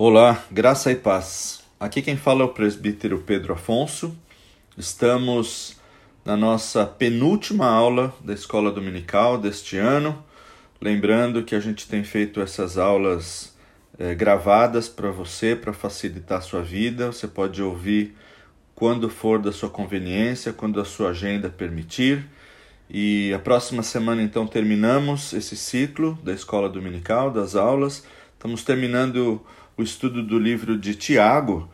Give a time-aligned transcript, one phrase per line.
[0.00, 1.64] Olá, graça e paz.
[1.80, 4.16] Aqui quem fala é o presbítero Pedro Afonso.
[4.76, 5.76] Estamos
[6.24, 10.24] na nossa penúltima aula da escola dominical deste ano.
[10.80, 13.56] Lembrando que a gente tem feito essas aulas
[13.98, 17.10] é, gravadas para você, para facilitar a sua vida.
[17.10, 18.14] Você pode ouvir
[18.76, 22.24] quando for da sua conveniência, quando a sua agenda permitir.
[22.88, 28.04] E a próxima semana, então, terminamos esse ciclo da escola dominical, das aulas.
[28.38, 29.44] Estamos terminando
[29.78, 31.70] o estudo do livro de Tiago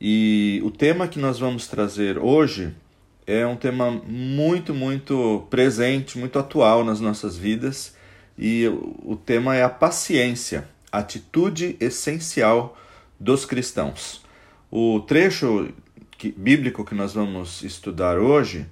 [0.00, 2.74] e o tema que nós vamos trazer hoje
[3.26, 7.94] é um tema muito, muito presente, muito atual nas nossas vidas
[8.38, 8.66] e
[9.04, 12.76] o tema é a paciência, atitude essencial
[13.20, 14.24] dos cristãos.
[14.70, 15.68] O trecho
[16.16, 18.64] que, bíblico que nós vamos estudar hoje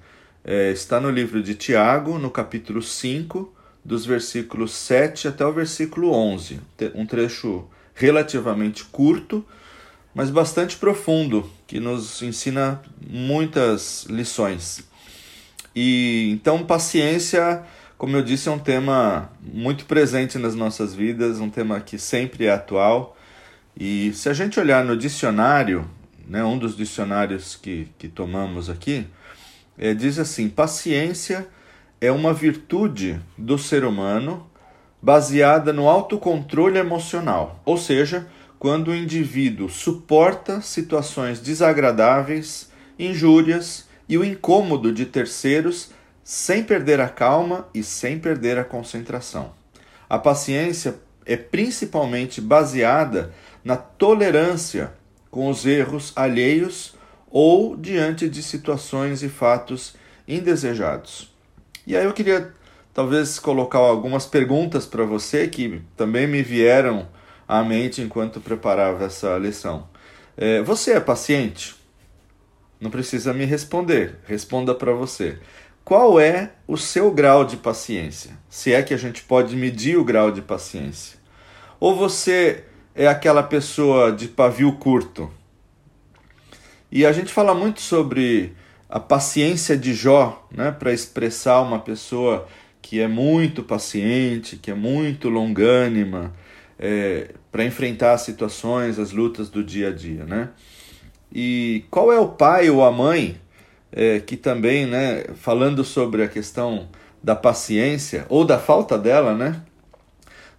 [0.42, 6.12] é, está no livro de Tiago, no capítulo 5, dos versículos 7 até o versículo
[6.12, 6.61] 11.
[6.95, 7.69] Um trecho
[8.01, 9.45] relativamente curto,
[10.15, 14.83] mas bastante profundo, que nos ensina muitas lições.
[15.77, 17.62] E então paciência,
[17.98, 22.47] como eu disse, é um tema muito presente nas nossas vidas, um tema que sempre
[22.47, 23.17] é atual.
[23.79, 25.89] E se a gente olhar no dicionário,
[26.27, 29.07] né, um dos dicionários que, que tomamos aqui,
[29.79, 31.47] é, diz assim: paciência
[32.01, 34.50] é uma virtude do ser humano
[35.03, 38.27] baseada no autocontrole emocional, ou seja,
[38.59, 45.91] quando o indivíduo suporta situações desagradáveis, injúrias e o incômodo de terceiros
[46.23, 49.53] sem perder a calma e sem perder a concentração.
[50.09, 53.33] A paciência é principalmente baseada
[53.64, 54.92] na tolerância
[55.31, 56.95] com os erros alheios
[57.31, 59.95] ou diante de situações e fatos
[60.27, 61.33] indesejados.
[61.87, 62.53] E aí eu queria
[62.92, 67.08] talvez colocar algumas perguntas para você que também me vieram
[67.46, 69.88] à mente enquanto preparava essa lição.
[70.36, 71.74] É, você é paciente?
[72.80, 75.38] Não precisa me responder, responda para você.
[75.84, 78.39] Qual é o seu grau de paciência?
[78.48, 81.18] Se é que a gente pode medir o grau de paciência.
[81.79, 82.64] Ou você
[82.95, 85.30] é aquela pessoa de pavio curto?
[86.92, 88.55] E a gente fala muito sobre
[88.89, 92.48] a paciência de Jó, né, para expressar uma pessoa
[92.83, 96.33] que é muito paciente, que é muito longânima
[96.79, 100.51] é, para enfrentar as situações, as lutas do dia a dia, né?
[101.33, 103.41] E qual é o pai ou a mãe
[103.92, 106.89] é, que também, né, falando sobre a questão
[107.23, 109.61] da paciência ou da falta dela, né,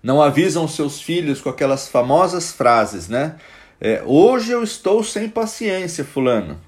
[0.03, 3.35] não avisam seus filhos com aquelas famosas frases, né?
[3.79, 6.59] É, Hoje eu estou sem paciência, fulano.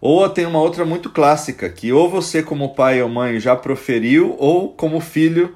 [0.00, 4.34] Ou tem uma outra muito clássica, que ou você, como pai ou mãe, já proferiu,
[4.38, 5.54] ou como filho,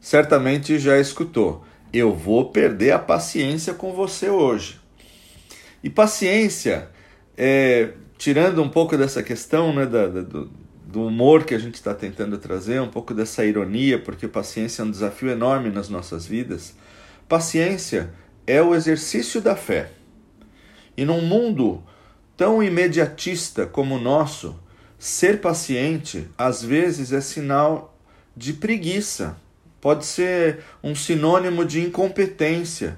[0.00, 1.64] certamente já escutou.
[1.90, 4.78] Eu vou perder a paciência com você hoje.
[5.82, 6.90] E paciência,
[7.36, 10.50] é, tirando um pouco dessa questão né, da, da, do,
[10.84, 14.84] do humor que a gente está tentando trazer, um pouco dessa ironia, porque paciência é
[14.84, 16.74] um desafio enorme nas nossas vidas.
[17.26, 18.10] Paciência
[18.46, 19.92] é o exercício da fé.
[20.94, 21.82] E num mundo
[22.38, 24.56] tão imediatista como o nosso,
[24.96, 27.98] ser paciente às vezes é sinal
[28.36, 29.36] de preguiça,
[29.80, 32.96] pode ser um sinônimo de incompetência,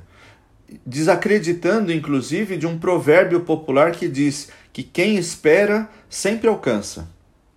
[0.84, 7.08] desacreditando inclusive de um provérbio popular que diz que quem espera sempre alcança.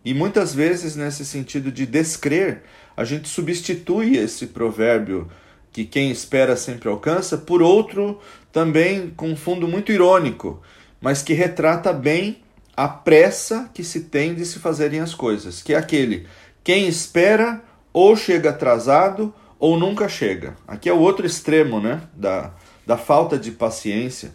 [0.06, 2.64] E muitas vezes, nesse sentido de descrer,
[2.96, 5.30] a gente substitui esse provérbio
[5.72, 8.20] que quem espera sempre alcança por outro
[8.54, 10.62] também com um fundo muito irônico,
[11.04, 12.42] mas que retrata bem
[12.78, 16.26] a pressa que se tem de se fazerem as coisas, que é aquele
[16.64, 20.56] quem espera ou chega atrasado ou nunca chega.
[20.66, 22.54] Aqui é o outro extremo, né, da,
[22.88, 24.34] da falta de paciência.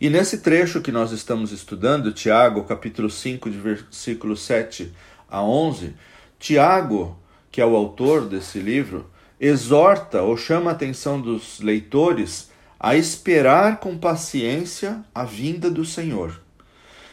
[0.00, 4.92] E nesse trecho que nós estamos estudando, Tiago, capítulo 5, de versículos 7
[5.28, 5.92] a 11,
[6.38, 7.18] Tiago,
[7.50, 9.10] que é o autor desse livro,
[9.40, 12.48] exorta ou chama a atenção dos leitores
[12.78, 16.40] a esperar com paciência a vinda do Senhor.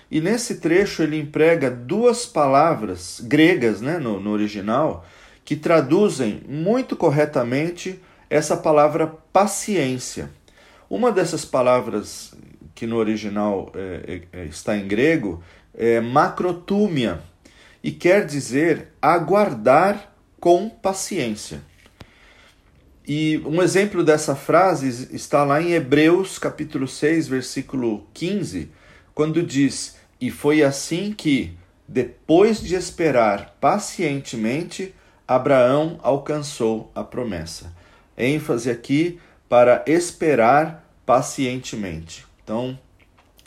[0.09, 5.05] E nesse trecho ele emprega duas palavras gregas né, no, no original
[5.43, 10.29] que traduzem muito corretamente essa palavra paciência.
[10.89, 12.33] Uma dessas palavras
[12.73, 17.21] que no original é, é, é está em grego é macrotúmia
[17.83, 21.61] e quer dizer aguardar com paciência.
[23.07, 28.71] E um exemplo dessa frase está lá em Hebreus capítulo 6, versículo 15,
[29.13, 31.55] quando diz: E foi assim que,
[31.87, 34.95] depois de esperar pacientemente,
[35.27, 37.71] Abraão alcançou a promessa.
[38.17, 42.25] ênfase aqui para esperar pacientemente.
[42.43, 42.77] Então,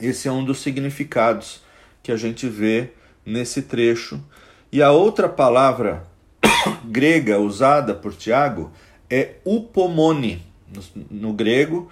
[0.01, 1.63] esse é um dos significados
[2.01, 2.93] que a gente vê
[3.27, 4.23] nesse trecho.
[4.71, 6.07] E a outra palavra
[6.85, 8.71] grega usada por Tiago
[9.11, 11.91] é upomone, no, no grego,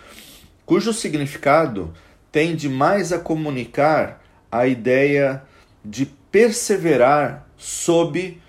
[0.64, 1.92] cujo significado
[2.30, 5.42] tende mais a comunicar a ideia
[5.84, 8.40] de perseverar sob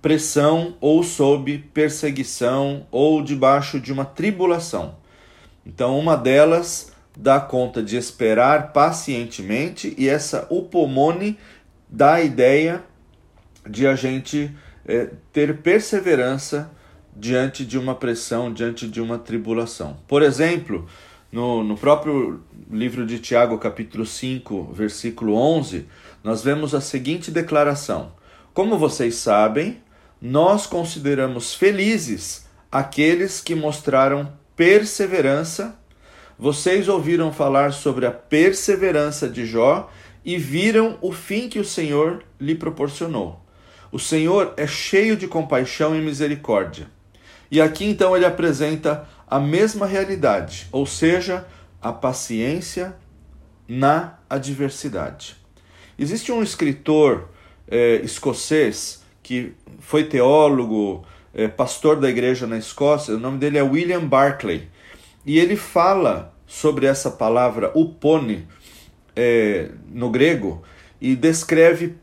[0.00, 4.96] pressão ou sob perseguição ou debaixo de uma tribulação.
[5.66, 11.38] Então, uma delas dá conta de esperar pacientemente e essa upomone
[11.88, 12.82] dá a ideia
[13.68, 14.54] de a gente
[14.86, 16.70] é, ter perseverança
[17.16, 19.96] diante de uma pressão, diante de uma tribulação.
[20.08, 20.86] Por exemplo,
[21.30, 22.40] no, no próprio
[22.70, 25.86] livro de Tiago, capítulo 5, versículo 11,
[26.22, 28.12] nós vemos a seguinte declaração:
[28.52, 29.78] Como vocês sabem,
[30.20, 35.78] nós consideramos felizes aqueles que mostraram perseverança.
[36.38, 39.90] Vocês ouviram falar sobre a perseverança de Jó
[40.24, 43.40] e viram o fim que o Senhor lhe proporcionou.
[43.92, 46.88] O Senhor é cheio de compaixão e misericórdia.
[47.50, 51.46] E aqui então ele apresenta a mesma realidade, ou seja,
[51.80, 52.96] a paciência
[53.68, 55.36] na adversidade.
[55.98, 57.28] Existe um escritor
[57.68, 63.62] é, escocês que foi teólogo, é, pastor da igreja na Escócia, o nome dele é
[63.62, 64.68] William Barclay,
[65.24, 68.46] e ele fala sobre essa palavra upone
[69.16, 70.62] é, no grego
[71.00, 71.96] e descreve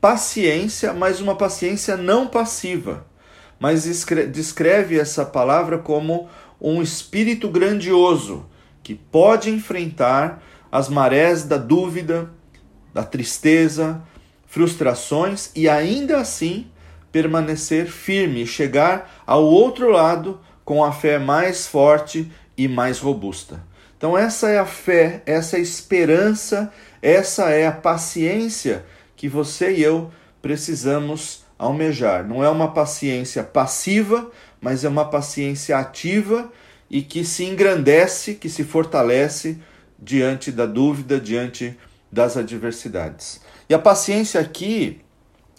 [0.00, 3.06] paciência, mas uma paciência não passiva.
[3.58, 3.84] Mas
[4.30, 6.28] descreve essa palavra como
[6.60, 8.46] um espírito grandioso
[8.82, 12.30] que pode enfrentar as marés da dúvida,
[12.92, 14.02] da tristeza,
[14.46, 16.70] frustrações e ainda assim
[17.12, 23.66] permanecer firme e chegar ao outro lado com a fé mais forte e mais robusta.
[23.96, 26.72] Então, essa é a fé, essa é a esperança,
[27.02, 28.84] essa é a paciência
[29.16, 32.26] que você e eu precisamos almejar.
[32.26, 36.50] Não é uma paciência passiva, mas é uma paciência ativa
[36.90, 39.58] e que se engrandece, que se fortalece
[39.98, 41.76] diante da dúvida, diante
[42.10, 43.40] das adversidades.
[43.68, 45.00] E a paciência aqui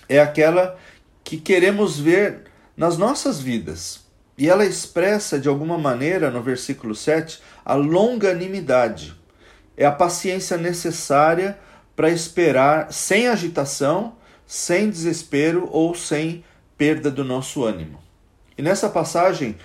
[0.07, 0.77] é aquela
[1.23, 2.45] que queremos ver
[2.75, 4.07] nas nossas vidas.
[4.37, 9.13] E ela expressa de alguma maneira no versículo 7 a longanimidade.
[9.75, 11.59] É a paciência necessária
[11.95, 14.15] para esperar sem agitação,
[14.49, 16.43] sem desespero ou sem
[16.75, 17.99] perda do nosso ânimo.
[18.57, 19.55] E nessa passagem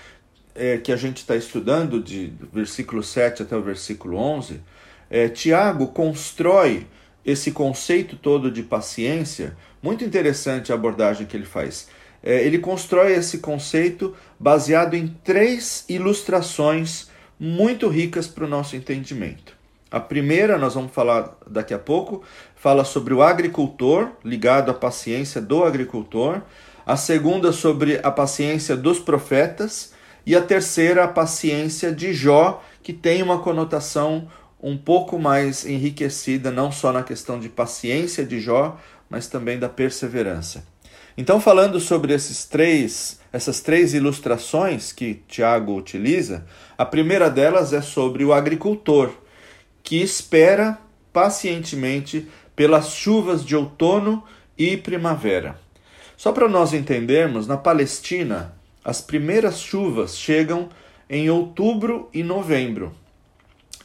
[0.55, 4.61] é, que a gente está estudando, de versículo 7 até o versículo 11,
[5.09, 6.87] é, Tiago constrói
[7.25, 9.57] esse conceito todo de paciência.
[9.83, 11.89] Muito interessante a abordagem que ele faz.
[12.23, 17.09] É, ele constrói esse conceito baseado em três ilustrações
[17.41, 19.57] muito ricas para o nosso entendimento.
[19.91, 22.23] A primeira, nós vamos falar daqui a pouco,
[22.57, 26.43] fala sobre o agricultor, ligado à paciência do agricultor.
[26.85, 29.93] A segunda, sobre a paciência dos profetas.
[30.27, 34.27] E a terceira, a paciência de Jó, que tem uma conotação
[34.63, 38.79] um pouco mais enriquecida, não só na questão de paciência de Jó,
[39.11, 40.65] mas também da perseverança.
[41.17, 46.47] Então, falando sobre esses três, essas três ilustrações que Tiago utiliza,
[46.77, 49.13] a primeira delas é sobre o agricultor
[49.85, 50.79] que espera
[51.13, 54.25] pacientemente pelas chuvas de outono
[54.59, 55.61] e primavera.
[56.17, 58.55] Só para nós entendermos, na Palestina,
[58.85, 60.69] as primeiras chuvas chegam
[61.09, 62.93] em outubro e novembro,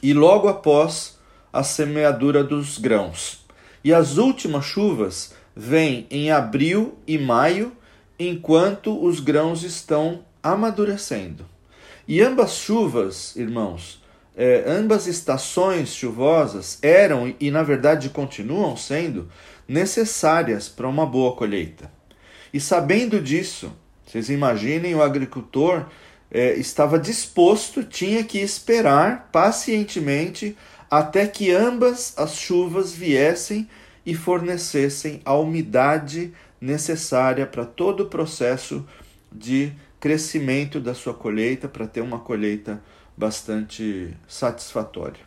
[0.02, 1.18] e logo após
[1.52, 3.44] a semeadura dos grãos.
[3.84, 7.72] E as últimas chuvas vêm em abril e maio,
[8.18, 11.44] enquanto os grãos estão amadurecendo.
[12.08, 13.99] E ambas chuvas, irmãos,
[14.42, 19.28] é, ambas estações chuvosas eram e, na verdade, continuam sendo
[19.68, 21.92] necessárias para uma boa colheita.
[22.50, 23.70] E sabendo disso,
[24.06, 25.84] vocês imaginem o agricultor
[26.30, 30.56] é, estava disposto, tinha que esperar pacientemente
[30.90, 33.68] até que ambas as chuvas viessem
[34.06, 38.88] e fornecessem a umidade necessária para todo o processo
[39.30, 39.70] de
[40.00, 42.82] crescimento da sua colheita, para ter uma colheita
[43.20, 45.20] bastante satisfatória.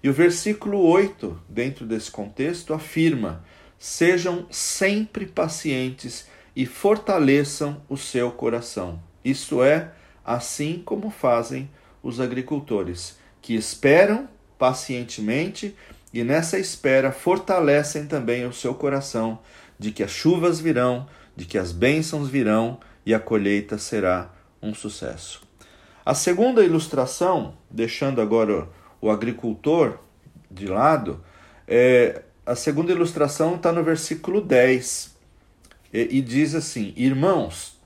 [0.00, 3.44] E o versículo 8, dentro desse contexto, afirma:
[3.76, 9.02] sejam sempre pacientes e fortaleçam o seu coração.
[9.24, 9.90] Isso é,
[10.24, 11.68] assim como fazem
[12.02, 15.74] os agricultores, que esperam pacientemente
[16.12, 19.40] e nessa espera fortalecem também o seu coração
[19.76, 24.30] de que as chuvas virão, de que as bênçãos virão e a colheita será
[24.62, 25.43] um sucesso.
[26.04, 28.68] A segunda ilustração, deixando agora
[29.00, 29.98] o agricultor
[30.50, 31.24] de lado,
[31.66, 35.16] é, a segunda ilustração está no versículo 10
[35.92, 37.78] e, e diz assim: Irmãos,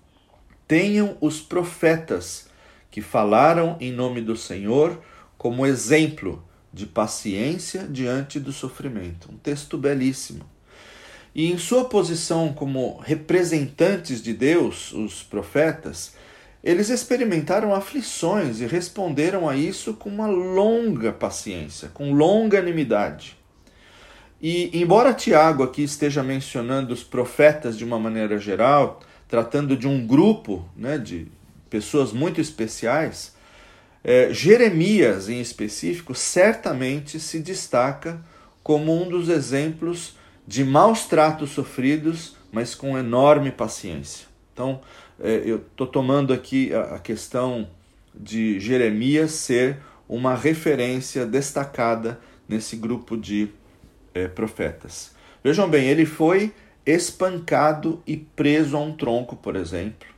[0.67, 2.49] tenham os profetas
[2.91, 5.01] que falaram em nome do Senhor
[5.37, 9.31] como exemplo de paciência diante do sofrimento.
[9.33, 10.45] Um texto belíssimo.
[11.33, 16.17] E em sua posição como representantes de Deus, os profetas,
[16.63, 23.37] eles experimentaram aflições e responderam a isso com uma longa paciência, com longanimidade.
[24.41, 30.07] E embora Tiago aqui esteja mencionando os profetas de uma maneira geral, tratando de um
[30.07, 31.27] grupo né, de
[31.69, 33.35] pessoas muito especiais,
[34.03, 38.21] é, Jeremias em específico certamente se destaca
[38.63, 44.27] como um dos exemplos de maus tratos sofridos, mas com enorme paciência.
[44.53, 44.81] Então,
[45.19, 47.69] eu estou tomando aqui a, a questão
[48.15, 53.49] de Jeremias ser uma referência destacada nesse grupo de
[54.15, 55.13] é, profetas.
[55.45, 56.53] Vejam bem, ele foi
[56.85, 60.09] espancado e preso a um tronco, por exemplo.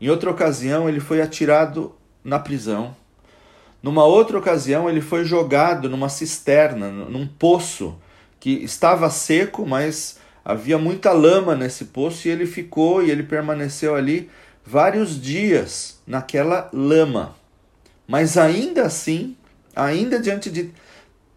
[0.00, 2.94] Em outra ocasião, ele foi atirado na prisão.
[3.82, 7.98] Numa outra ocasião, ele foi jogado numa cisterna, num poço
[8.38, 13.94] que estava seco, mas havia muita lama nesse poço e ele ficou e ele permaneceu
[13.94, 14.30] ali
[14.64, 17.34] vários dias naquela lama.
[18.06, 19.36] Mas ainda assim,
[19.74, 20.72] ainda diante de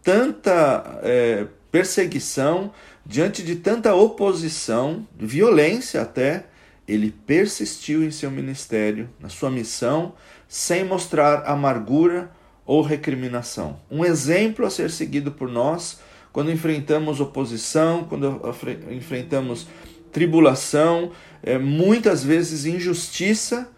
[0.02, 2.72] tanta é, perseguição,
[3.04, 6.46] diante de tanta oposição, violência até,
[6.86, 10.14] ele persistiu em seu ministério, na sua missão,
[10.46, 12.30] sem mostrar amargura
[12.66, 13.80] ou recriminação.
[13.90, 15.98] Um exemplo a ser seguido por nós
[16.34, 18.42] quando enfrentamos oposição, quando
[18.90, 19.66] enfrentamos
[20.12, 21.12] tribulação,
[21.42, 23.70] é, muitas vezes injustiça,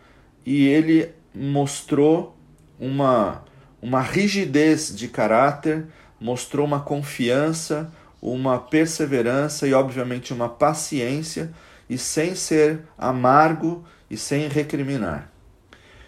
[0.45, 2.37] e ele mostrou
[2.81, 3.45] uma,
[3.81, 5.87] uma rigidez de caráter
[6.21, 11.53] mostrou uma confiança, uma perseverança e, obviamente, uma paciência,
[11.89, 15.31] e sem ser amargo e sem recriminar.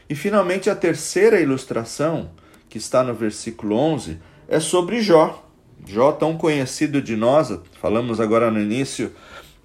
[0.08, 2.30] E, finalmente, a terceira ilustração,
[2.68, 5.47] que está no versículo 11, é sobre Jó.
[5.86, 9.12] Jó, tão conhecido de nós, falamos agora no início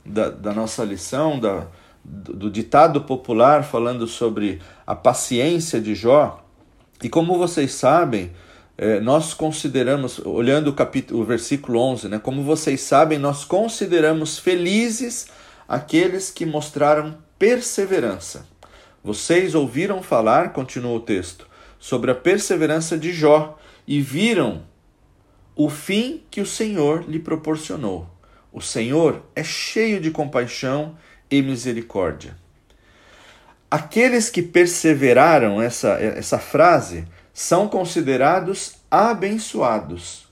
[0.05, 1.67] da, da nossa lição, da,
[2.03, 6.43] do, do ditado popular falando sobre a paciência de Jó.
[7.01, 8.31] E como vocês sabem,
[8.77, 14.39] é, nós consideramos, olhando o, capítulo, o versículo 11, né, como vocês sabem, nós consideramos
[14.39, 15.27] felizes
[15.67, 18.47] aqueles que mostraram perseverança.
[19.03, 21.47] Vocês ouviram falar, continua o texto,
[21.79, 24.63] sobre a perseverança de Jó e viram
[25.55, 28.07] o fim que o Senhor lhe proporcionou.
[28.51, 30.95] O Senhor é cheio de compaixão
[31.29, 32.35] e misericórdia.
[33.69, 40.27] Aqueles que perseveraram, essa, essa frase, são considerados abençoados.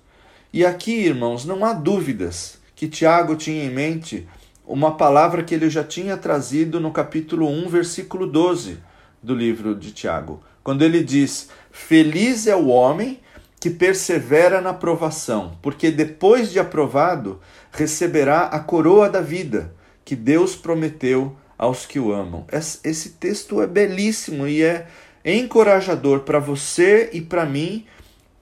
[0.53, 4.27] E aqui, irmãos, não há dúvidas que Tiago tinha em mente
[4.65, 8.77] uma palavra que ele já tinha trazido no capítulo 1, versículo 12
[9.21, 13.19] do livro de Tiago, quando ele diz: Feliz é o homem
[13.61, 17.39] que persevera na provação, porque depois de aprovado
[17.71, 19.71] receberá a coroa da vida
[20.03, 22.43] que Deus prometeu aos que o amam.
[22.51, 24.87] Esse texto é belíssimo e é
[25.23, 27.85] encorajador para você e para mim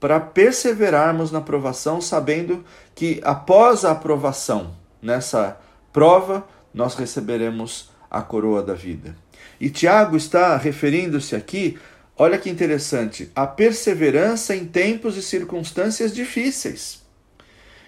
[0.00, 5.60] para perseverarmos na aprovação, sabendo que após a aprovação nessa
[5.92, 9.14] prova, nós receberemos a coroa da vida.
[9.60, 11.78] E Tiago está referindo-se aqui,
[12.20, 17.00] olha que interessante, a perseverança em tempos e circunstâncias difíceis.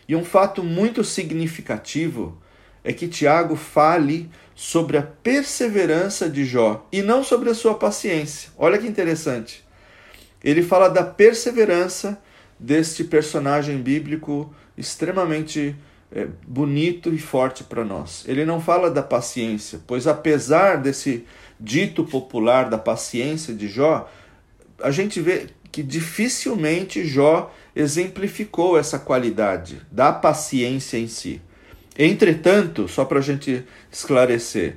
[0.09, 2.39] E um fato muito significativo
[2.83, 8.49] é que Tiago fale sobre a perseverança de Jó e não sobre a sua paciência.
[8.57, 9.63] Olha que interessante.
[10.43, 12.19] Ele fala da perseverança
[12.59, 15.77] deste personagem bíblico extremamente
[16.11, 18.25] é, bonito e forte para nós.
[18.27, 21.27] Ele não fala da paciência, pois apesar desse
[21.61, 24.09] dito popular da paciência de Jó,
[24.83, 31.41] a gente vê que dificilmente Jó exemplificou essa qualidade da paciência em si.
[31.99, 34.77] Entretanto, só para a gente esclarecer,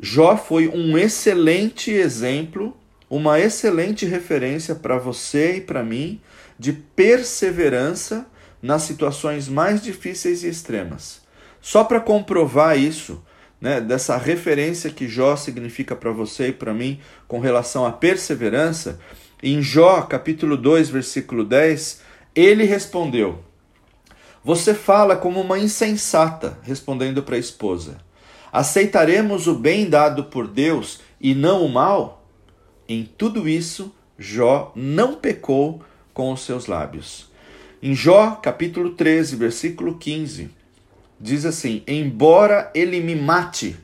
[0.00, 2.76] Jó foi um excelente exemplo,
[3.08, 6.20] uma excelente referência para você e para mim
[6.58, 8.26] de perseverança
[8.60, 11.22] nas situações mais difíceis e extremas.
[11.60, 13.22] Só para comprovar isso,
[13.60, 18.98] né, dessa referência que Jó significa para você e para mim com relação à perseverança,
[19.52, 22.00] em Jó, capítulo 2, versículo 10,
[22.34, 23.44] ele respondeu:
[24.44, 27.96] você fala como uma insensata, respondendo para a esposa:
[28.52, 32.28] Aceitaremos o bem dado por Deus e não o mal?
[32.86, 35.82] Em tudo isso, Jó não pecou
[36.12, 37.30] com os seus lábios.
[37.82, 40.50] Em Jó, capítulo 13, versículo 15,
[41.18, 43.74] diz assim: Embora ele me mate,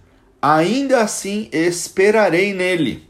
[0.42, 3.08] ainda assim esperarei nele.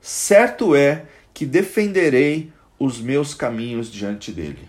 [0.00, 1.04] Certo é
[1.38, 4.68] que defenderei os meus caminhos diante dele.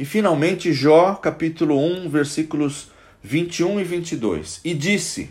[0.00, 2.90] E finalmente, Jó, capítulo 1, versículos
[3.22, 4.60] 21 e 22.
[4.64, 5.30] E disse: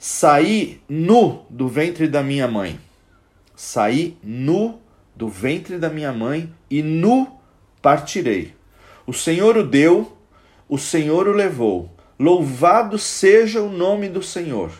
[0.00, 2.80] Saí nu do ventre da minha mãe.
[3.54, 4.80] Saí nu
[5.14, 7.28] do ventre da minha mãe e nu
[7.80, 8.52] partirei.
[9.06, 10.18] O Senhor o deu,
[10.68, 11.88] o Senhor o levou.
[12.18, 14.72] Louvado seja o nome do Senhor.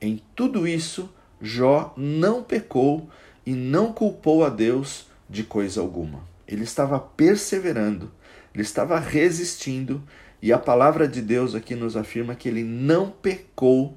[0.00, 1.12] Em tudo isso,
[1.42, 3.08] Jó não pecou
[3.44, 6.22] e não culpou a Deus de coisa alguma.
[6.46, 8.10] Ele estava perseverando,
[8.52, 10.02] ele estava resistindo,
[10.42, 13.96] e a palavra de Deus aqui nos afirma que ele não pecou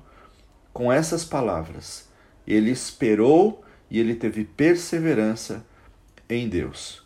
[0.74, 2.10] com essas palavras.
[2.46, 5.66] Ele esperou e ele teve perseverança
[6.30, 7.04] em Deus.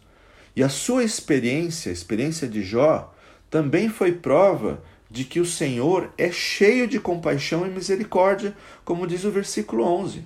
[0.55, 3.13] E a sua experiência, a experiência de Jó,
[3.49, 9.23] também foi prova de que o Senhor é cheio de compaixão e misericórdia, como diz
[9.23, 10.23] o versículo 11.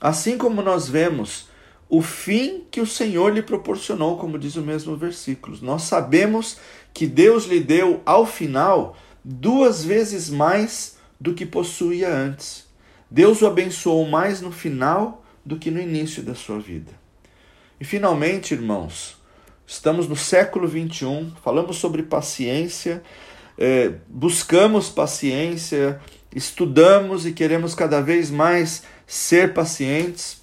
[0.00, 1.48] Assim como nós vemos
[1.88, 5.56] o fim que o Senhor lhe proporcionou, como diz o mesmo versículo.
[5.62, 6.58] Nós sabemos
[6.92, 12.66] que Deus lhe deu ao final duas vezes mais do que possuía antes.
[13.10, 16.92] Deus o abençoou mais no final do que no início da sua vida.
[17.80, 19.16] E finalmente, irmãos,
[19.66, 23.02] estamos no século 21, falamos sobre paciência
[23.58, 26.00] é, buscamos paciência,
[26.34, 30.42] estudamos e queremos cada vez mais ser pacientes,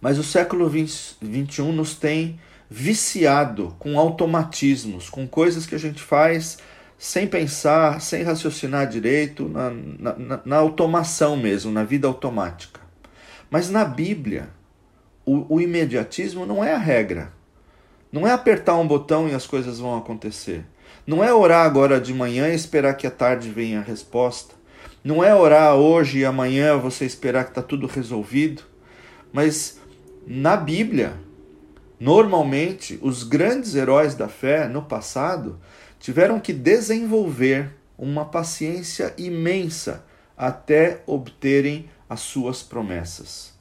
[0.00, 2.40] mas o século 20, 21 nos tem
[2.70, 6.56] viciado com automatismos, com coisas que a gente faz
[6.96, 12.80] sem pensar, sem raciocinar direito, na, na, na automação mesmo, na vida automática.
[13.50, 14.48] Mas na Bíblia,
[15.26, 17.32] o, o imediatismo não é a regra.
[18.10, 20.64] Não é apertar um botão e as coisas vão acontecer.
[21.06, 24.59] Não é orar agora de manhã e esperar que à tarde venha a resposta.
[25.02, 28.62] Não é orar hoje e amanhã você esperar que está tudo resolvido.
[29.32, 29.80] Mas
[30.26, 31.14] na Bíblia,
[31.98, 35.58] normalmente, os grandes heróis da fé no passado
[35.98, 40.04] tiveram que desenvolver uma paciência imensa
[40.36, 43.52] até obterem as suas promessas.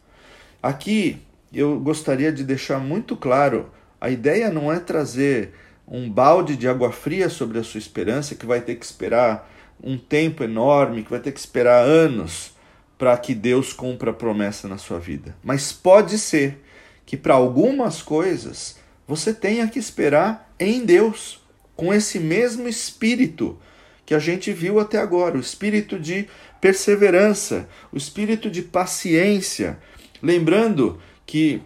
[0.62, 1.22] Aqui
[1.54, 5.54] eu gostaria de deixar muito claro: a ideia não é trazer
[5.88, 9.50] um balde de água fria sobre a sua esperança, que vai ter que esperar
[9.82, 12.54] um tempo enorme, que vai ter que esperar anos
[12.98, 15.36] para que Deus cumpra a promessa na sua vida.
[15.44, 16.62] Mas pode ser
[17.06, 21.42] que para algumas coisas você tenha que esperar em Deus,
[21.76, 23.58] com esse mesmo espírito
[24.06, 26.28] que a gente viu até agora, o espírito de
[26.60, 29.80] perseverança, o espírito de paciência.
[30.22, 31.62] Lembrando que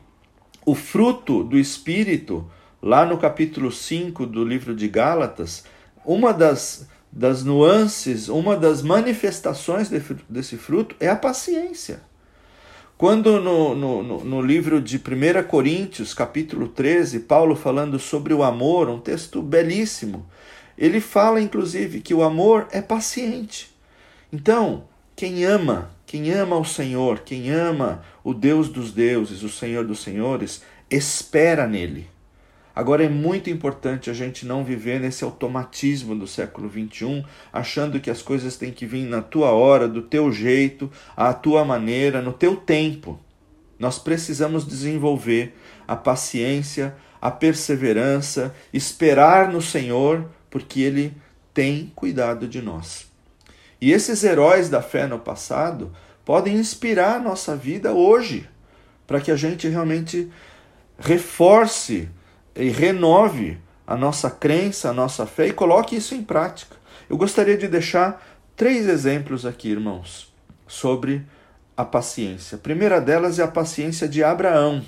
[0.65, 2.49] o fruto do espírito
[2.81, 5.63] lá no capítulo 5 do livro de Gálatas,
[6.05, 9.87] uma das, das nuances, uma das manifestações
[10.27, 12.01] desse fruto é a paciência.
[12.97, 18.89] Quando no, no, no livro de 1 Coríntios, capítulo 13, Paulo falando sobre o amor,
[18.89, 20.25] um texto belíssimo,
[20.75, 23.71] ele fala inclusive que o amor é paciente.
[24.31, 29.85] Então, quem ama, quem ama o Senhor, quem ama o Deus dos deuses, o Senhor
[29.85, 32.07] dos senhores, espera nele.
[32.75, 38.09] Agora é muito importante a gente não viver nesse automatismo do século XXI, achando que
[38.09, 42.33] as coisas têm que vir na tua hora, do teu jeito, à tua maneira, no
[42.33, 43.19] teu tempo.
[43.77, 45.55] Nós precisamos desenvolver
[45.87, 51.13] a paciência, a perseverança, esperar no Senhor, porque Ele
[51.53, 53.05] tem cuidado de nós.
[53.79, 55.91] E esses heróis da fé no passado
[56.25, 58.49] podem inspirar a nossa vida hoje,
[59.05, 60.31] para que a gente realmente
[60.97, 62.09] reforce
[62.55, 66.75] e renove a nossa crença, a nossa fé e coloque isso em prática.
[67.09, 68.23] Eu gostaria de deixar
[68.55, 70.33] três exemplos aqui, irmãos,
[70.67, 71.25] sobre
[71.75, 72.55] a paciência.
[72.55, 74.83] A primeira delas é a paciência de Abraão.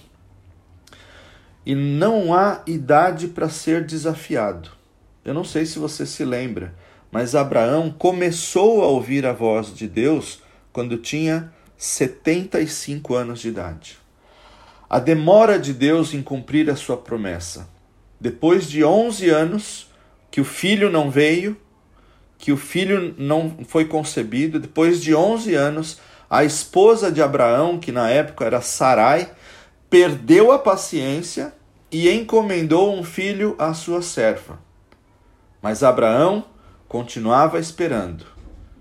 [1.66, 4.70] E não há idade para ser desafiado.
[5.24, 6.74] Eu não sei se você se lembra,
[7.12, 14.05] mas Abraão começou a ouvir a voz de Deus quando tinha 75 anos de idade
[14.96, 17.68] a demora de Deus em cumprir a sua promessa.
[18.18, 19.92] Depois de 11 anos
[20.32, 21.58] que o filho não veio,
[22.38, 27.92] que o filho não foi concebido, depois de 11 anos, a esposa de Abraão, que
[27.92, 29.30] na época era Sarai,
[29.90, 31.54] perdeu a paciência
[31.92, 34.62] e encomendou um filho à sua serva.
[35.62, 36.46] Mas Abraão
[36.88, 38.26] continuava esperando.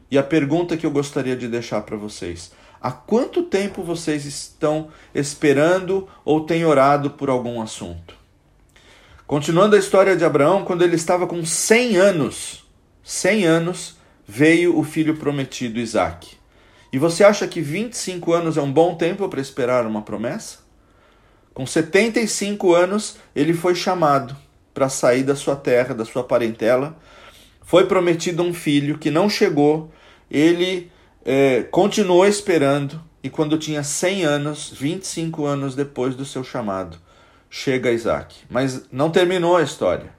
[0.09, 2.53] E a pergunta que eu gostaria de deixar para vocês:
[2.85, 8.14] Há quanto tempo vocês estão esperando ou têm orado por algum assunto?
[9.27, 12.62] Continuando a história de Abraão, quando ele estava com 100 anos,
[13.03, 13.97] 100 anos,
[14.29, 16.37] veio o filho prometido Isaac.
[16.92, 20.59] E você acha que 25 anos é um bom tempo para esperar uma promessa?
[21.55, 24.37] Com 75 anos, ele foi chamado
[24.75, 26.94] para sair da sua terra, da sua parentela.
[27.62, 29.90] Foi prometido um filho que não chegou.
[30.31, 30.92] Ele
[31.24, 33.00] é, continuou esperando.
[33.22, 36.98] E quando tinha 100 anos, 25 anos depois do seu chamado,
[37.48, 38.37] chega Isaac.
[38.50, 40.12] Mas não terminou a história.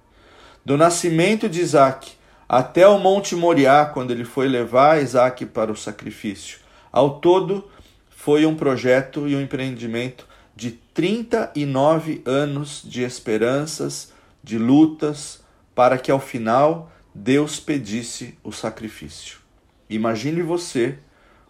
[0.65, 2.13] Do nascimento de Isaac
[2.49, 6.59] até o Monte Moriá, quando ele foi levar Isaac para o sacrifício.
[6.91, 7.69] Ao todo,
[8.09, 14.11] foi um projeto e um empreendimento de 39 anos de esperanças,
[14.43, 15.43] de lutas,
[15.75, 19.44] para que ao final Deus pedisse o sacrifício.
[19.89, 20.97] Imagine você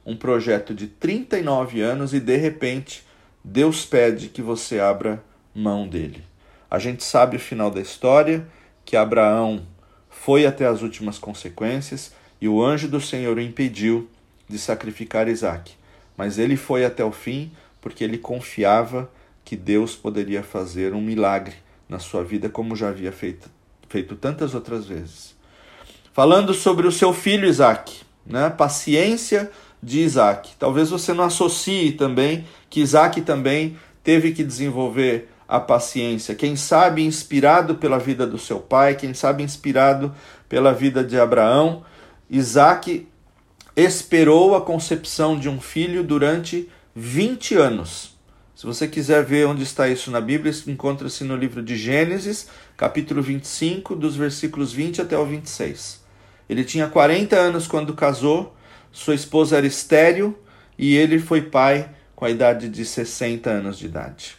[0.05, 3.03] um projeto de 39 anos e de repente
[3.43, 6.23] Deus pede que você abra mão dele.
[6.69, 8.45] A gente sabe o final da história,
[8.83, 9.65] que Abraão
[10.09, 14.09] foi até as últimas consequências e o anjo do Senhor o impediu
[14.47, 15.73] de sacrificar Isaac.
[16.17, 19.09] Mas ele foi até o fim porque ele confiava
[19.43, 21.55] que Deus poderia fazer um milagre
[21.87, 23.49] na sua vida, como já havia feito,
[23.87, 25.35] feito tantas outras vezes.
[26.11, 28.49] Falando sobre o seu filho Isaac, né?
[28.49, 30.51] paciência de Isaac.
[30.57, 36.33] Talvez você não associe também que Isaac também teve que desenvolver a paciência.
[36.33, 40.13] Quem sabe inspirado pela vida do seu pai, quem sabe inspirado
[40.49, 41.83] pela vida de Abraão,
[42.29, 43.07] Isaac
[43.75, 48.15] esperou a concepção de um filho durante 20 anos.
[48.55, 53.21] Se você quiser ver onde está isso na Bíblia, encontra-se no livro de Gênesis, capítulo
[53.21, 56.04] 25, dos versículos 20 até o 26.
[56.49, 58.55] Ele tinha 40 anos quando casou,
[58.91, 60.37] sua esposa era estéril
[60.77, 64.37] e ele foi pai com a idade de 60 anos de idade.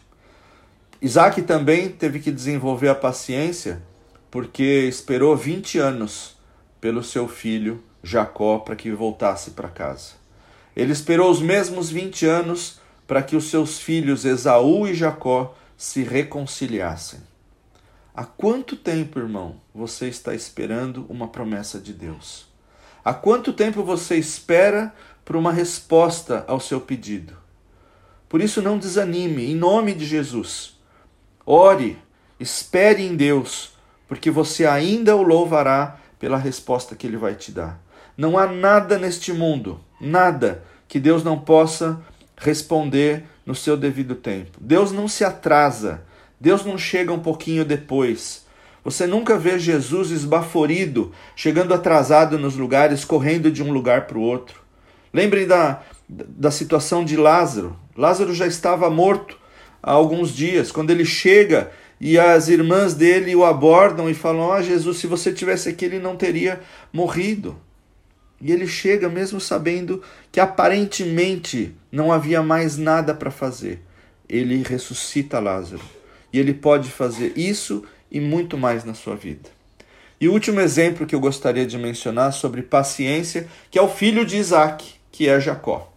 [1.01, 3.83] Isaac também teve que desenvolver a paciência
[4.31, 6.37] porque esperou 20 anos
[6.81, 10.13] pelo seu filho Jacó para que voltasse para casa.
[10.75, 16.03] Ele esperou os mesmos 20 anos para que os seus filhos Esaú e Jacó se
[16.03, 17.21] reconciliassem.
[18.17, 22.47] Há quanto tempo, irmão, você está esperando uma promessa de Deus?
[23.05, 27.37] Há quanto tempo você espera por uma resposta ao seu pedido?
[28.27, 30.79] Por isso, não desanime, em nome de Jesus.
[31.45, 31.99] Ore,
[32.41, 33.75] espere em Deus,
[34.09, 37.79] porque você ainda o louvará pela resposta que ele vai te dar.
[38.17, 42.01] Não há nada neste mundo, nada que Deus não possa
[42.35, 44.57] responder no seu devido tempo.
[44.59, 46.06] Deus não se atrasa,
[46.41, 48.45] Deus não chega um pouquinho depois.
[48.85, 54.23] Você nunca vê Jesus esbaforido, chegando atrasado nos lugares, correndo de um lugar para o
[54.23, 54.61] outro.
[55.13, 57.77] Lembrem da, da situação de Lázaro.
[57.97, 59.39] Lázaro já estava morto
[59.83, 60.71] há alguns dias.
[60.71, 65.07] Quando ele chega e as irmãs dele o abordam e falam: Ó oh, Jesus, se
[65.07, 66.61] você tivesse aqui, ele não teria
[66.93, 67.59] morrido.
[68.41, 73.83] E ele chega mesmo sabendo que aparentemente não havia mais nada para fazer.
[74.29, 75.96] Ele ressuscita Lázaro.
[76.37, 79.49] E ele pode fazer isso e muito mais na sua vida.
[80.21, 84.23] E o último exemplo que eu gostaria de mencionar sobre paciência, que é o filho
[84.23, 85.91] de Isaac, que é Jacó.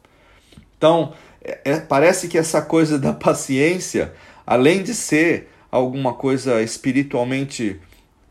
[0.78, 1.12] Então,
[1.44, 4.14] é, é, parece que essa coisa da paciência,
[4.48, 7.78] além de ser alguma coisa espiritualmente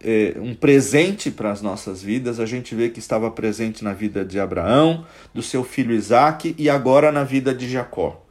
[0.00, 4.24] é, um presente para as nossas vidas, a gente vê que estava presente na vida
[4.24, 8.24] de Abraão, do seu filho Isaac e agora na vida de Jacó.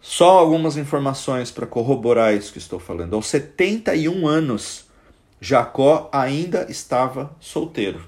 [0.00, 3.14] Só algumas informações para corroborar isso que estou falando.
[3.14, 4.86] Aos 71 anos,
[5.40, 8.02] Jacó ainda estava solteiro.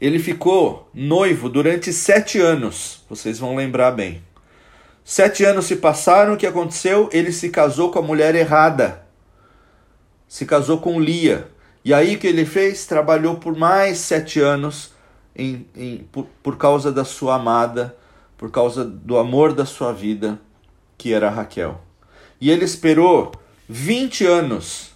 [0.00, 4.22] Ele ficou noivo durante sete anos, vocês vão lembrar bem.
[5.04, 7.08] Sete anos se passaram, o que aconteceu?
[7.12, 9.04] Ele se casou com a mulher errada.
[10.26, 11.48] Se casou com Lia.
[11.84, 12.86] E aí o que ele fez?
[12.86, 14.92] Trabalhou por mais sete anos
[15.36, 17.94] em, em, por, por causa da sua amada,
[18.36, 20.40] por causa do amor da sua vida,
[20.96, 21.80] que era Raquel.
[22.40, 23.32] E ele esperou
[23.68, 24.92] 20 anos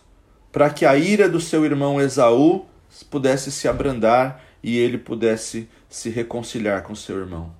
[0.52, 2.66] para que a ira do seu irmão Esaú
[3.10, 7.54] pudesse se abrandar e ele pudesse se reconciliar com seu irmão.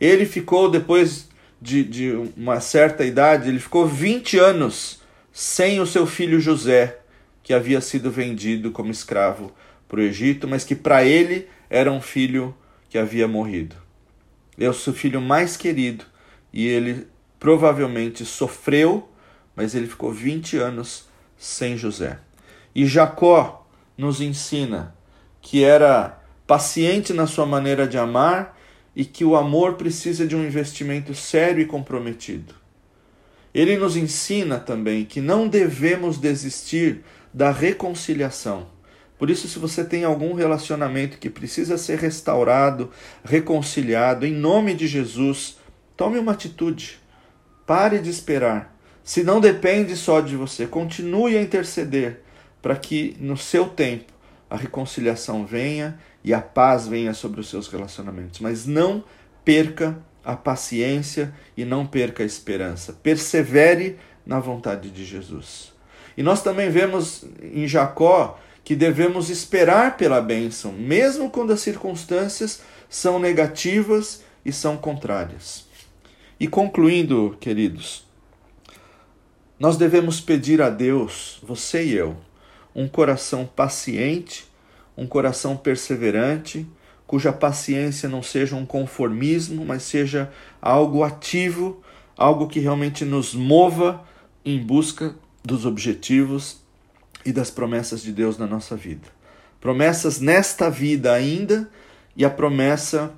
[0.00, 1.28] Ele ficou depois
[1.60, 5.00] de, de uma certa idade, ele ficou 20 anos
[5.32, 6.98] sem o seu filho José,
[7.42, 9.52] que havia sido vendido como escravo
[9.88, 12.54] para o Egito, mas que para ele era um filho
[12.88, 13.76] que havia morrido.
[14.58, 16.04] É o seu filho mais querido
[16.52, 17.06] e ele
[17.44, 19.06] provavelmente sofreu,
[19.54, 21.04] mas ele ficou 20 anos
[21.36, 22.18] sem José.
[22.74, 24.96] E Jacó nos ensina
[25.42, 28.58] que era paciente na sua maneira de amar
[28.96, 32.54] e que o amor precisa de um investimento sério e comprometido.
[33.52, 38.68] Ele nos ensina também que não devemos desistir da reconciliação.
[39.18, 42.90] Por isso, se você tem algum relacionamento que precisa ser restaurado,
[43.22, 45.58] reconciliado, em nome de Jesus,
[45.94, 47.03] tome uma atitude.
[47.66, 48.74] Pare de esperar.
[49.02, 52.20] Se não depende só de você, continue a interceder
[52.62, 54.12] para que no seu tempo
[54.48, 58.40] a reconciliação venha e a paz venha sobre os seus relacionamentos.
[58.40, 59.04] Mas não
[59.44, 62.94] perca a paciência e não perca a esperança.
[62.94, 65.72] Persevere na vontade de Jesus.
[66.16, 72.62] E nós também vemos em Jacó que devemos esperar pela bênção, mesmo quando as circunstâncias
[72.88, 75.63] são negativas e são contrárias.
[76.44, 78.04] E concluindo, queridos,
[79.58, 82.18] nós devemos pedir a Deus, você e eu,
[82.76, 84.44] um coração paciente,
[84.94, 86.66] um coração perseverante,
[87.06, 90.30] cuja paciência não seja um conformismo, mas seja
[90.60, 91.82] algo ativo,
[92.14, 94.06] algo que realmente nos mova
[94.44, 96.58] em busca dos objetivos
[97.24, 99.08] e das promessas de Deus na nossa vida.
[99.62, 101.70] Promessas nesta vida ainda
[102.14, 103.14] e a promessa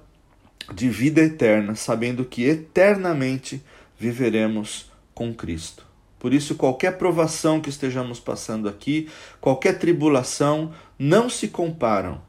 [0.72, 3.62] de vida eterna, sabendo que eternamente
[3.98, 5.86] viveremos com Cristo.
[6.18, 9.08] Por isso, qualquer provação que estejamos passando aqui,
[9.40, 12.20] qualquer tribulação, não se comparam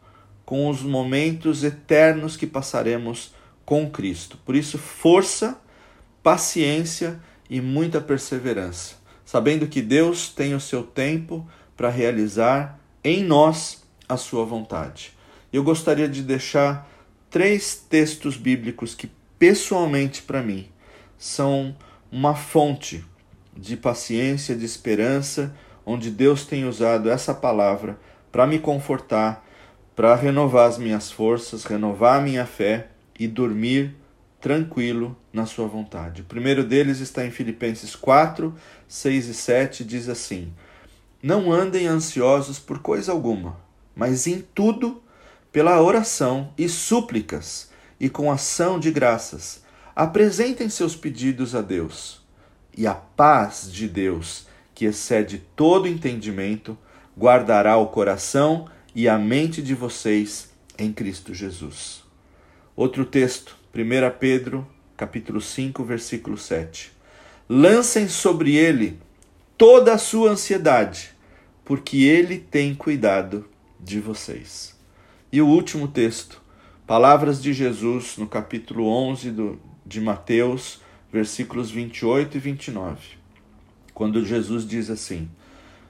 [0.45, 3.33] com os momentos eternos que passaremos
[3.65, 4.37] com Cristo.
[4.45, 5.59] Por isso, força,
[6.21, 13.83] paciência e muita perseverança, sabendo que Deus tem o seu tempo para realizar em nós
[14.07, 15.11] a sua vontade.
[15.51, 16.89] Eu gostaria de deixar
[17.29, 20.67] três textos bíblicos que, pessoalmente, para mim,
[21.17, 21.75] são
[22.11, 23.03] uma fonte
[23.55, 27.99] de paciência, de esperança, onde Deus tem usado essa palavra
[28.31, 29.45] para me confortar,
[29.95, 33.95] para renovar as minhas forças, renovar a minha fé e dormir
[34.39, 36.21] tranquilo na sua vontade.
[36.21, 38.53] O primeiro deles está em Filipenses 4,
[38.87, 40.53] 6 e 7, diz assim:
[41.21, 43.57] não andem ansiosos por coisa alguma,
[43.95, 45.01] mas em tudo,
[45.57, 49.63] pela oração e súplicas e com ação de graças,
[49.95, 52.21] apresentem seus pedidos a Deus.
[52.77, 56.77] E a paz de Deus, que excede todo entendimento,
[57.17, 62.03] guardará o coração e a mente de vocês em Cristo Jesus.
[62.75, 66.91] Outro texto, 1 Pedro, capítulo 5, versículo 7.
[67.49, 68.99] Lancem sobre ele
[69.57, 71.15] toda a sua ansiedade,
[71.65, 74.76] porque ele tem cuidado de vocês.
[75.37, 76.41] E o último texto,
[76.87, 80.81] palavras de Jesus no capítulo 11 do, de Mateus,
[81.13, 82.97] versículos 28 e 29.
[83.93, 85.29] Quando Jesus diz assim: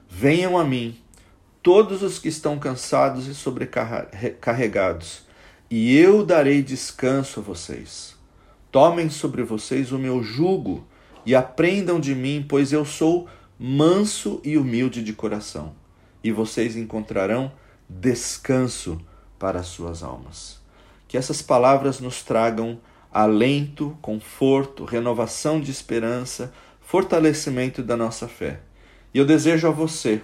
[0.06, 0.98] Venham a mim,
[1.62, 5.22] todos os que estão cansados e sobrecarregados,
[5.70, 8.14] e eu darei descanso a vocês.
[8.70, 10.86] Tomem sobre vocês o meu jugo
[11.24, 13.26] e aprendam de mim, pois eu sou
[13.58, 15.74] manso e humilde de coração,
[16.22, 17.50] e vocês encontrarão
[17.88, 19.00] descanso
[19.38, 20.60] para as suas almas.
[21.06, 22.80] Que essas palavras nos tragam
[23.12, 28.60] alento, conforto, renovação de esperança, fortalecimento da nossa fé.
[29.12, 30.22] E eu desejo a você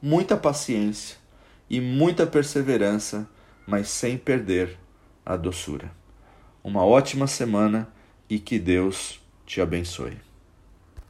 [0.00, 1.16] muita paciência
[1.68, 3.28] e muita perseverança,
[3.66, 4.78] mas sem perder
[5.24, 5.90] a doçura.
[6.62, 7.88] Uma ótima semana
[8.28, 10.29] e que Deus te abençoe.